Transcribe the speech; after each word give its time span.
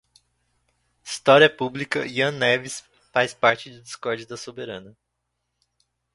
História 1.03 1.47
Pública, 1.47 2.07
Ian 2.07 2.31
Neves, 2.31 2.83
faz 3.13 3.35
parte 3.35 3.69
do 3.69 3.83
discord 3.83 4.25
da 4.25 4.35
Soberana 4.35 4.97